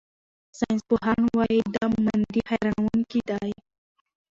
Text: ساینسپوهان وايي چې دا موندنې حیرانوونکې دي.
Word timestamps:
ساینسپوهان 0.57 1.21
وايي 1.37 1.59
چې 1.65 1.69
دا 1.75 1.83
موندنې 1.91 2.41
حیرانوونکې 2.49 3.19
دي. 3.29 3.53